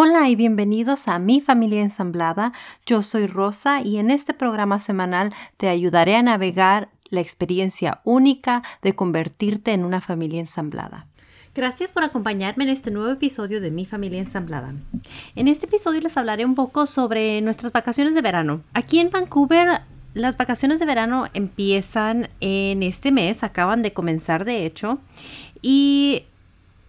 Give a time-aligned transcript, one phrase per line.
[0.00, 2.52] Hola y bienvenidos a Mi Familia Ensamblada.
[2.86, 8.62] Yo soy Rosa y en este programa semanal te ayudaré a navegar la experiencia única
[8.80, 11.08] de convertirte en una familia ensamblada.
[11.52, 14.72] Gracias por acompañarme en este nuevo episodio de Mi Familia Ensamblada.
[15.34, 18.60] En este episodio les hablaré un poco sobre nuestras vacaciones de verano.
[18.74, 19.80] Aquí en Vancouver
[20.14, 25.00] las vacaciones de verano empiezan en este mes, acaban de comenzar de hecho,
[25.60, 26.24] y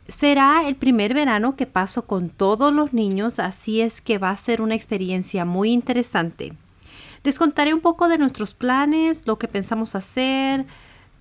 [0.09, 4.37] Será el primer verano que paso con todos los niños, así es que va a
[4.37, 6.53] ser una experiencia muy interesante.
[7.23, 10.65] Les contaré un poco de nuestros planes, lo que pensamos hacer,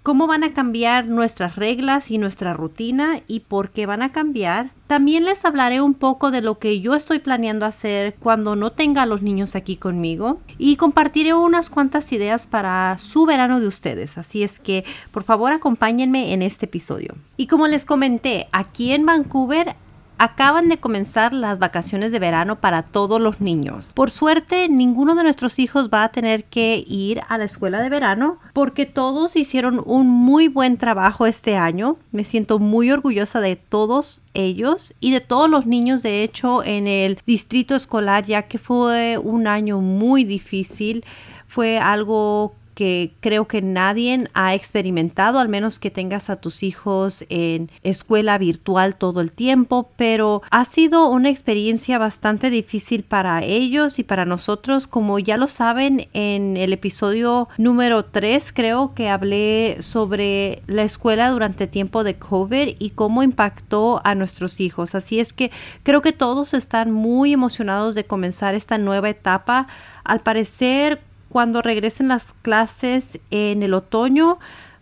[0.09, 4.71] cómo van a cambiar nuestras reglas y nuestra rutina y por qué van a cambiar.
[4.87, 9.03] También les hablaré un poco de lo que yo estoy planeando hacer cuando no tenga
[9.03, 14.17] a los niños aquí conmigo y compartiré unas cuantas ideas para su verano de ustedes.
[14.17, 17.15] Así es que por favor acompáñenme en este episodio.
[17.37, 19.77] Y como les comenté, aquí en Vancouver
[20.21, 23.93] Acaban de comenzar las vacaciones de verano para todos los niños.
[23.95, 27.89] Por suerte, ninguno de nuestros hijos va a tener que ir a la escuela de
[27.89, 31.99] verano porque todos hicieron un muy buen trabajo este año.
[32.11, 36.89] Me siento muy orgullosa de todos ellos y de todos los niños de hecho en
[36.89, 41.05] el distrito escolar ya que fue un año muy difícil.
[41.47, 47.25] Fue algo que creo que nadie ha experimentado, al menos que tengas a tus hijos
[47.29, 53.99] en escuela virtual todo el tiempo, pero ha sido una experiencia bastante difícil para ellos
[53.99, 59.79] y para nosotros, como ya lo saben en el episodio número 3, creo que hablé
[59.81, 64.95] sobre la escuela durante tiempo de COVID y cómo impactó a nuestros hijos.
[64.95, 65.51] Así es que
[65.83, 69.67] creo que todos están muy emocionados de comenzar esta nueva etapa.
[70.05, 74.39] Al parecer, cuando regresen las clases en el otoño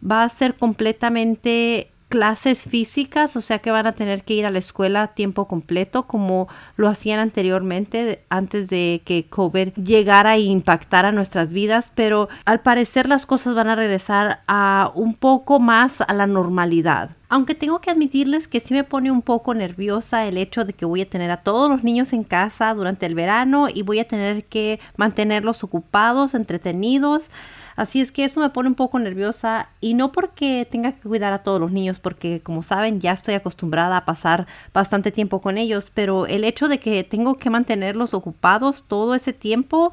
[0.08, 4.50] va a ser completamente clases físicas, o sea que van a tener que ir a
[4.50, 10.38] la escuela a tiempo completo como lo hacían anteriormente antes de que COVID llegara a
[10.38, 15.60] impactar a nuestras vidas, pero al parecer las cosas van a regresar a un poco
[15.60, 17.10] más a la normalidad.
[17.28, 20.86] Aunque tengo que admitirles que sí me pone un poco nerviosa el hecho de que
[20.86, 24.08] voy a tener a todos los niños en casa durante el verano y voy a
[24.08, 27.28] tener que mantenerlos ocupados, entretenidos.
[27.76, 31.32] Así es que eso me pone un poco nerviosa y no porque tenga que cuidar
[31.32, 35.58] a todos los niños, porque como saben ya estoy acostumbrada a pasar bastante tiempo con
[35.58, 39.92] ellos, pero el hecho de que tengo que mantenerlos ocupados todo ese tiempo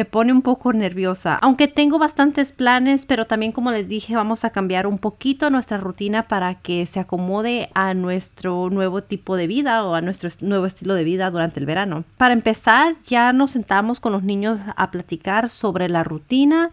[0.00, 1.38] me pone un poco nerviosa.
[1.42, 5.76] Aunque tengo bastantes planes, pero también como les dije, vamos a cambiar un poquito nuestra
[5.76, 10.64] rutina para que se acomode a nuestro nuevo tipo de vida o a nuestro nuevo
[10.64, 12.04] estilo de vida durante el verano.
[12.16, 16.70] Para empezar, ya nos sentamos con los niños a platicar sobre la rutina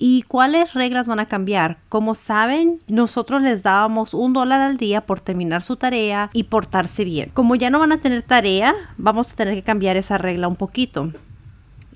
[0.00, 1.78] ¿Y cuáles reglas van a cambiar?
[1.88, 7.02] Como saben, nosotros les dábamos un dólar al día por terminar su tarea y portarse
[7.02, 7.32] bien.
[7.34, 10.54] Como ya no van a tener tarea, vamos a tener que cambiar esa regla un
[10.54, 11.10] poquito.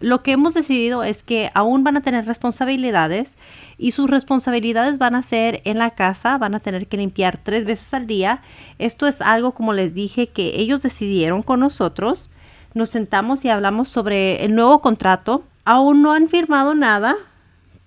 [0.02, 3.36] Lo que hemos decidido es que aún van a tener responsabilidades
[3.78, 7.64] y sus responsabilidades van a ser en la casa, van a tener que limpiar tres
[7.64, 8.42] veces al día.
[8.80, 12.30] Esto es algo, como les dije, que ellos decidieron con nosotros.
[12.74, 15.44] Nos sentamos y hablamos sobre el nuevo contrato.
[15.64, 17.14] Aún no han firmado nada,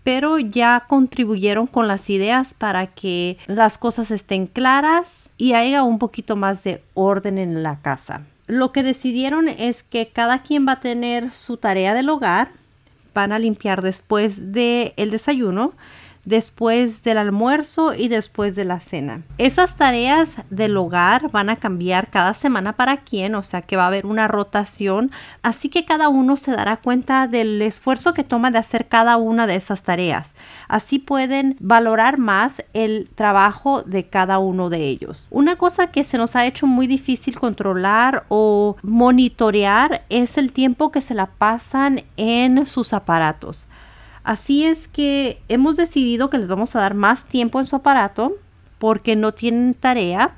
[0.06, 6.00] pero ya contribuyeron con las ideas para que las cosas estén claras y haya un
[6.00, 8.22] poquito más de orden en la casa.
[8.48, 12.52] Lo que decidieron es que cada quien va a tener su tarea del hogar,
[13.14, 15.74] van a limpiar después del el desayuno,
[16.26, 19.22] después del almuerzo y después de la cena.
[19.38, 23.84] Esas tareas del hogar van a cambiar cada semana para quien, o sea que va
[23.84, 25.12] a haber una rotación,
[25.44, 29.48] así que cada uno se dará cuenta del esfuerzo que toma de hacer cada una
[29.48, 30.34] de esas tareas.
[30.68, 35.28] Así pueden valorar más el trabajo de cada uno de ellos.
[35.30, 40.92] Una cosa que se nos ha hecho muy difícil controlar o monitorear es el tiempo
[40.92, 43.68] que se la pasan en sus aparatos.
[44.26, 48.34] Así es que hemos decidido que les vamos a dar más tiempo en su aparato
[48.80, 50.36] porque no tienen tarea.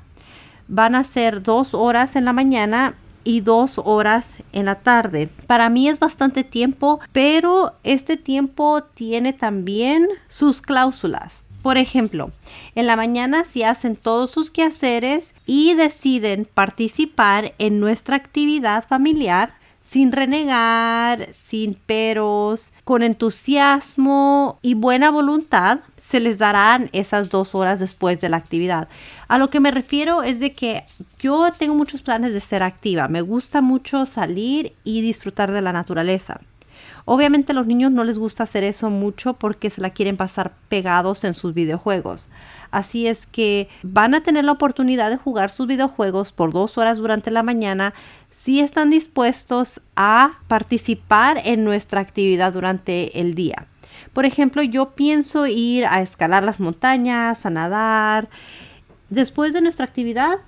[0.68, 2.94] Van a ser dos horas en la mañana
[3.24, 5.30] y dos horas en la tarde.
[5.46, 11.44] Para mí es bastante tiempo, pero este tiempo tiene también sus cláusulas.
[11.62, 12.30] Por ejemplo,
[12.74, 19.57] en la mañana si hacen todos sus quehaceres y deciden participar en nuestra actividad familiar,
[19.88, 27.80] sin renegar, sin peros, con entusiasmo y buena voluntad, se les darán esas dos horas
[27.80, 28.88] después de la actividad.
[29.28, 30.84] A lo que me refiero es de que
[31.18, 33.08] yo tengo muchos planes de ser activa.
[33.08, 36.38] Me gusta mucho salir y disfrutar de la naturaleza.
[37.06, 40.52] Obviamente a los niños no les gusta hacer eso mucho porque se la quieren pasar
[40.68, 42.28] pegados en sus videojuegos.
[42.70, 46.98] Así es que van a tener la oportunidad de jugar sus videojuegos por dos horas
[46.98, 47.94] durante la mañana
[48.38, 53.66] si están dispuestos a participar en nuestra actividad durante el día.
[54.12, 58.28] Por ejemplo, yo pienso ir a escalar las montañas, a nadar.
[59.10, 60.38] Después de nuestra actividad,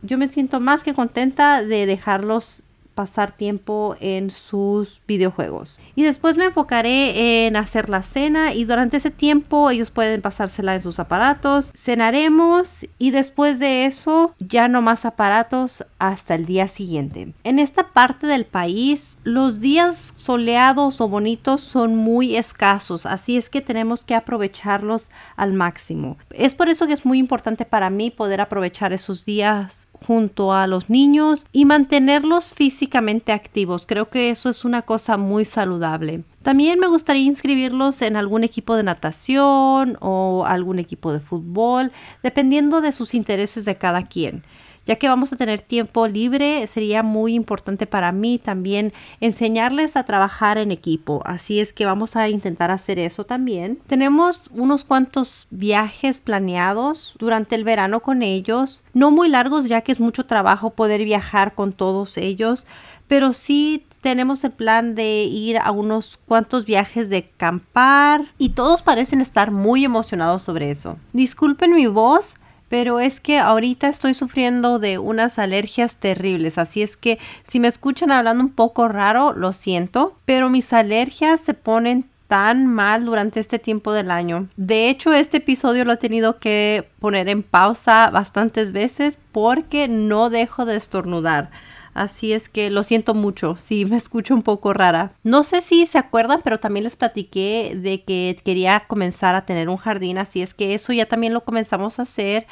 [0.00, 2.63] yo me siento más que contenta de dejarlos
[2.94, 5.78] pasar tiempo en sus videojuegos.
[5.94, 10.74] Y después me enfocaré en hacer la cena y durante ese tiempo ellos pueden pasársela
[10.74, 11.72] en sus aparatos.
[11.74, 17.34] Cenaremos y después de eso ya no más aparatos hasta el día siguiente.
[17.44, 23.50] En esta parte del país los días soleados o bonitos son muy escasos, así es
[23.50, 26.16] que tenemos que aprovecharlos al máximo.
[26.30, 30.66] Es por eso que es muy importante para mí poder aprovechar esos días junto a
[30.66, 33.86] los niños y mantenerlos físicamente activos.
[33.86, 36.24] Creo que eso es una cosa muy saludable.
[36.42, 41.90] También me gustaría inscribirlos en algún equipo de natación o algún equipo de fútbol,
[42.22, 44.42] dependiendo de sus intereses de cada quien.
[44.86, 50.04] Ya que vamos a tener tiempo libre, sería muy importante para mí también enseñarles a
[50.04, 51.22] trabajar en equipo.
[51.24, 53.78] Así es que vamos a intentar hacer eso también.
[53.86, 58.84] Tenemos unos cuantos viajes planeados durante el verano con ellos.
[58.92, 62.66] No muy largos ya que es mucho trabajo poder viajar con todos ellos.
[63.08, 68.82] Pero sí tenemos el plan de ir a unos cuantos viajes de campar y todos
[68.82, 70.98] parecen estar muy emocionados sobre eso.
[71.12, 72.36] Disculpen mi voz,
[72.74, 77.68] pero es que ahorita estoy sufriendo de unas alergias terribles, así es que si me
[77.68, 83.38] escuchan hablando un poco raro, lo siento, pero mis alergias se ponen tan mal durante
[83.38, 84.48] este tiempo del año.
[84.56, 90.28] De hecho, este episodio lo he tenido que poner en pausa bastantes veces porque no
[90.28, 91.52] dejo de estornudar.
[91.94, 95.12] Así es que lo siento mucho si me escucho un poco rara.
[95.22, 99.68] No sé si se acuerdan, pero también les platiqué de que quería comenzar a tener
[99.68, 102.46] un jardín, así es que eso ya también lo comenzamos a hacer.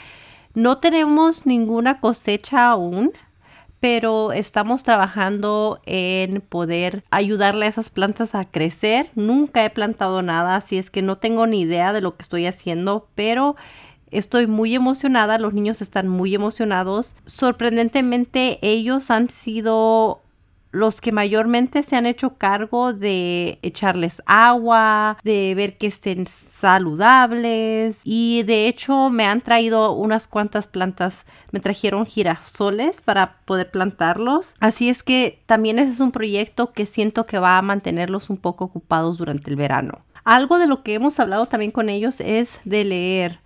[0.55, 3.11] No tenemos ninguna cosecha aún,
[3.81, 9.11] pero estamos trabajando en poder ayudarle a esas plantas a crecer.
[9.17, 12.47] Nunca he plantado nada, así es que no tengo ni idea de lo que estoy
[12.47, 13.57] haciendo, pero
[14.13, 17.15] Estoy muy emocionada, los niños están muy emocionados.
[17.25, 20.21] Sorprendentemente, ellos han sido
[20.73, 28.01] los que mayormente se han hecho cargo de echarles agua, de ver que estén saludables
[28.05, 34.55] y de hecho me han traído unas cuantas plantas, me trajeron girasoles para poder plantarlos.
[34.61, 38.39] Así es que también ese es un proyecto que siento que va a mantenerlos un
[38.39, 40.05] poco ocupados durante el verano.
[40.25, 43.41] Algo de lo que hemos hablado también con ellos es de leer.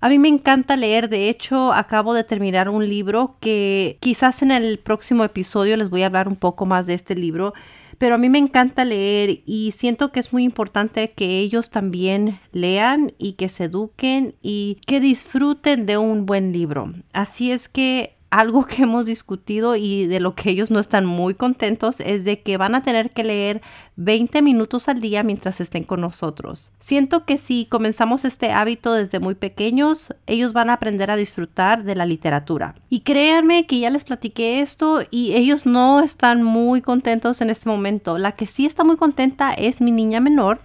[0.00, 4.50] A mí me encanta leer, de hecho acabo de terminar un libro que quizás en
[4.50, 7.54] el próximo episodio les voy a hablar un poco más de este libro,
[7.98, 12.38] pero a mí me encanta leer y siento que es muy importante que ellos también
[12.52, 16.92] lean y que se eduquen y que disfruten de un buen libro.
[17.12, 21.34] Así es que algo que hemos discutido y de lo que ellos no están muy
[21.34, 23.62] contentos es de que van a tener que leer
[23.96, 26.72] 20 minutos al día mientras estén con nosotros.
[26.80, 31.84] Siento que si comenzamos este hábito desde muy pequeños, ellos van a aprender a disfrutar
[31.84, 32.74] de la literatura.
[32.90, 37.68] Y créanme que ya les platiqué esto y ellos no están muy contentos en este
[37.68, 38.18] momento.
[38.18, 40.60] La que sí está muy contenta es mi niña menor.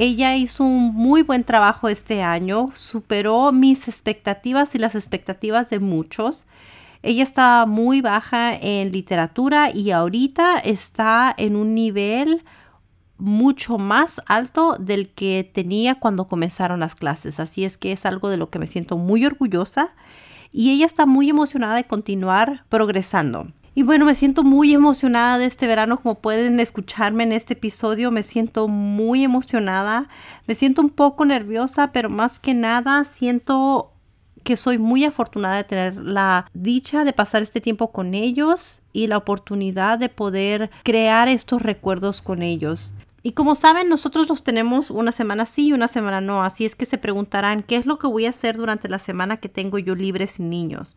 [0.00, 5.80] Ella hizo un muy buen trabajo este año, superó mis expectativas y las expectativas de
[5.80, 6.46] muchos.
[7.02, 12.44] Ella está muy baja en literatura y ahorita está en un nivel
[13.16, 17.40] mucho más alto del que tenía cuando comenzaron las clases.
[17.40, 19.96] Así es que es algo de lo que me siento muy orgullosa
[20.52, 23.48] y ella está muy emocionada de continuar progresando.
[23.78, 28.10] Y bueno, me siento muy emocionada de este verano, como pueden escucharme en este episodio,
[28.10, 30.08] me siento muy emocionada,
[30.48, 33.92] me siento un poco nerviosa, pero más que nada siento
[34.42, 39.06] que soy muy afortunada de tener la dicha de pasar este tiempo con ellos y
[39.06, 42.92] la oportunidad de poder crear estos recuerdos con ellos.
[43.22, 46.74] Y como saben, nosotros los tenemos una semana sí y una semana no, así es
[46.74, 49.78] que se preguntarán qué es lo que voy a hacer durante la semana que tengo
[49.78, 50.96] yo libre sin niños.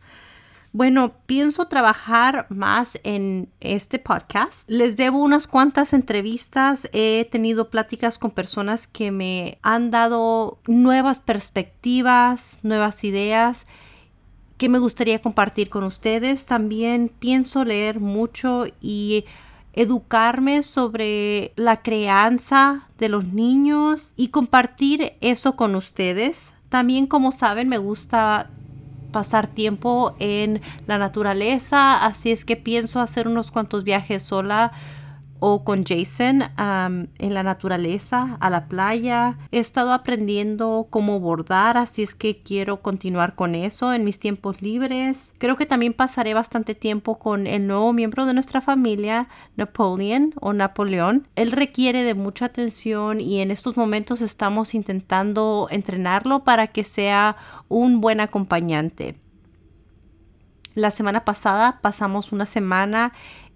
[0.74, 4.66] Bueno, pienso trabajar más en este podcast.
[4.70, 6.88] Les debo unas cuantas entrevistas.
[6.94, 13.66] He tenido pláticas con personas que me han dado nuevas perspectivas, nuevas ideas
[14.56, 16.46] que me gustaría compartir con ustedes.
[16.46, 19.26] También pienso leer mucho y
[19.74, 26.54] educarme sobre la crianza de los niños y compartir eso con ustedes.
[26.70, 28.48] También, como saben, me gusta
[29.12, 34.72] pasar tiempo en la naturaleza, así es que pienso hacer unos cuantos viajes sola
[35.44, 39.38] o con Jason en la naturaleza, a la playa.
[39.50, 44.62] He estado aprendiendo cómo bordar, así es que quiero continuar con eso en mis tiempos
[44.62, 45.32] libres.
[45.38, 50.52] Creo que también pasaré bastante tiempo con el nuevo miembro de nuestra familia, Napoleon o
[50.52, 51.26] Napoleón.
[51.34, 57.36] Él requiere de mucha atención y en estos momentos estamos intentando entrenarlo para que sea
[57.66, 59.16] un buen acompañante.
[60.76, 63.12] La semana pasada pasamos una semana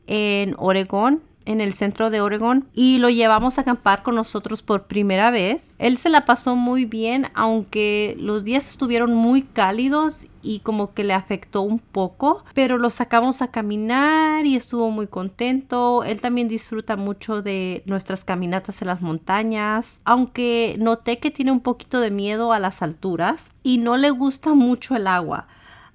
[0.09, 4.87] en Oregón en el centro de Oregón y lo llevamos a acampar con nosotros por
[4.87, 5.75] primera vez.
[5.79, 11.03] Él se la pasó muy bien, aunque los días estuvieron muy cálidos y como que
[11.03, 16.05] le afectó un poco, pero lo sacamos a caminar y estuvo muy contento.
[16.05, 21.61] Él también disfruta mucho de nuestras caminatas en las montañas, aunque noté que tiene un
[21.61, 25.49] poquito de miedo a las alturas y no le gusta mucho el agua.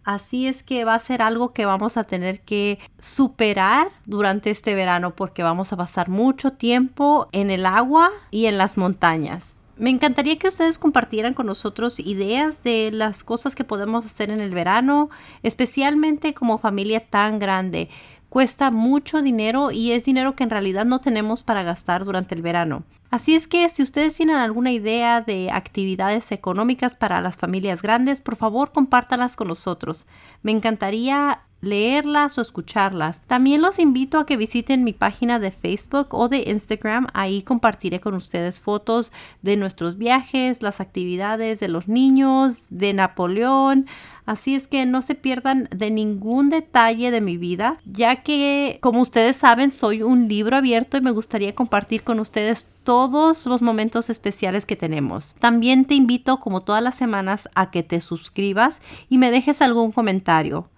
[0.03, 4.73] Así es que va a ser algo que vamos a tener que superar durante este
[4.73, 9.55] verano porque vamos a pasar mucho tiempo en el agua y en las montañas.
[9.77, 14.39] Me encantaría que ustedes compartieran con nosotros ideas de las cosas que podemos hacer en
[14.39, 15.09] el verano,
[15.43, 17.89] especialmente como familia tan grande
[18.31, 22.41] cuesta mucho dinero y es dinero que en realidad no tenemos para gastar durante el
[22.41, 22.83] verano.
[23.09, 28.21] Así es que si ustedes tienen alguna idea de actividades económicas para las familias grandes,
[28.21, 30.07] por favor compártalas con nosotros.
[30.43, 33.19] Me encantaría leerlas o escucharlas.
[33.27, 37.07] También los invito a que visiten mi página de Facebook o de Instagram.
[37.13, 39.11] Ahí compartiré con ustedes fotos
[39.41, 43.87] de nuestros viajes, las actividades de los niños, de Napoleón,
[44.31, 49.01] Así es que no se pierdan de ningún detalle de mi vida, ya que como
[49.01, 54.09] ustedes saben soy un libro abierto y me gustaría compartir con ustedes todos los momentos
[54.09, 55.35] especiales que tenemos.
[55.39, 59.91] También te invito como todas las semanas a que te suscribas y me dejes algún
[59.91, 60.69] comentario.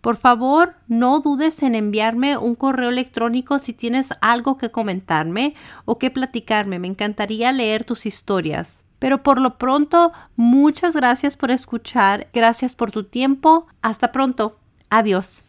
[0.00, 5.98] Por favor, no dudes en enviarme un correo electrónico si tienes algo que comentarme o
[5.98, 6.78] que platicarme.
[6.78, 8.84] Me encantaría leer tus historias.
[8.98, 14.58] Pero por lo pronto, muchas gracias por escuchar, gracias por tu tiempo, hasta pronto,
[14.90, 15.44] adiós.